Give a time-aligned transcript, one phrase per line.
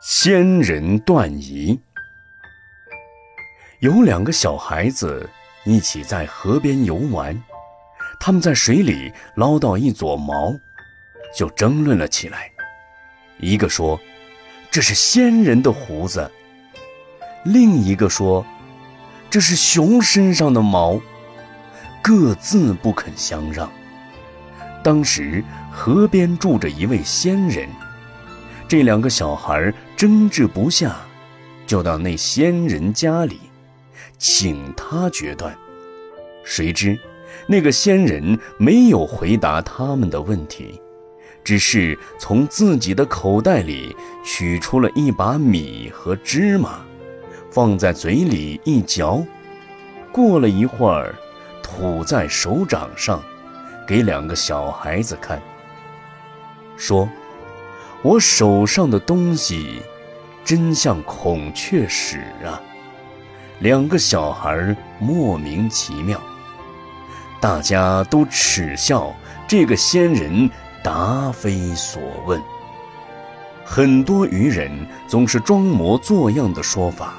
[0.00, 1.78] 仙人断疑。
[3.80, 5.28] 有两个小孩子
[5.64, 7.42] 一起在河边游玩，
[8.20, 10.54] 他们在水里捞到一撮毛，
[11.34, 12.50] 就争论了起来。
[13.38, 13.98] 一个说
[14.70, 16.30] ：“这是仙人的胡子。”
[17.44, 18.44] 另一个说
[19.30, 21.00] ：“这是熊身上的毛。”
[22.02, 23.70] 各自不肯相让。
[24.84, 25.42] 当时
[25.72, 27.68] 河边住着一位仙人。
[28.68, 30.96] 这两个小孩争执不下，
[31.68, 33.38] 就到那仙人家里，
[34.18, 35.56] 请他决断。
[36.42, 36.98] 谁知
[37.46, 40.80] 那个仙人没有回答他们的问题，
[41.44, 46.80] 只是从自己的口袋里取出了一把米和芝麻，
[47.52, 49.24] 放在嘴里一嚼，
[50.10, 51.14] 过了一会儿，
[51.62, 53.22] 吐在手掌上，
[53.86, 55.40] 给两个小孩子看，
[56.76, 57.08] 说。
[58.06, 59.82] 我手上的东西，
[60.44, 62.62] 真像孔雀屎啊！
[63.58, 66.20] 两个小孩莫名其妙，
[67.40, 69.12] 大家都耻笑
[69.48, 70.48] 这个仙人
[70.84, 72.40] 答非所问。
[73.64, 74.70] 很多愚人
[75.08, 77.14] 总是装模作样的说法，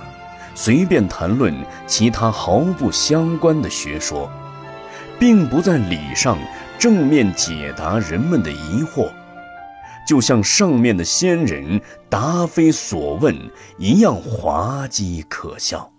[0.56, 1.54] 随便谈论
[1.86, 4.32] 其他毫不相关的学说，
[5.20, 6.38] 并不在理上
[6.80, 9.10] 正面解答人们的疑惑。
[10.08, 13.36] 就像上面的仙人答非所问
[13.78, 15.92] 一样滑稽可笑。